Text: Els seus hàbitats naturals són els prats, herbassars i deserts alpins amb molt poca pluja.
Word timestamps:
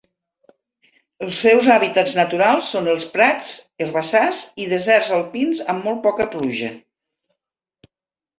Els 1.25 1.41
seus 1.43 1.67
hàbitats 1.73 2.15
naturals 2.19 2.71
són 2.75 2.89
els 2.93 3.05
prats, 3.17 3.51
herbassars 3.85 4.41
i 4.65 4.67
deserts 4.73 5.13
alpins 5.19 5.63
amb 5.75 5.87
molt 5.91 6.03
poca 6.09 6.29
pluja. 6.35 6.73